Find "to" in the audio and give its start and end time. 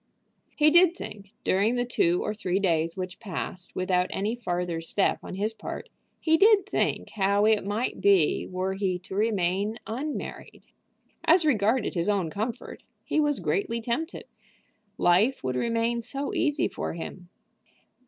8.97-9.13, 16.67-16.85